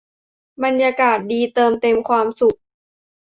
[0.63, 2.57] บรรยากาศดีเติมเต็มความสุข